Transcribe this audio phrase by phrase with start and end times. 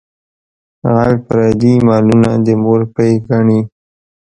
[0.93, 3.59] غل پردي مالونه د مور پۍ ګڼي.